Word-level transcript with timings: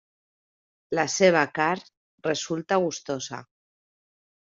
La 0.99 1.03
seva 1.15 1.43
carn 1.57 1.85
resulta 2.29 2.79
gustosa. 2.85 3.43